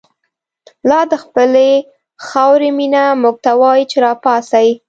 لادخپلی 0.89 1.71
خاوری 2.27 2.69
مینه، 2.77 3.03
موږ 3.21 3.35
ته 3.43 3.51
وایی 3.61 3.83
چه 3.91 3.97
راپاڅئ 4.05 4.69